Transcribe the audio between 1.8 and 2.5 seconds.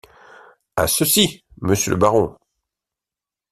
le baron.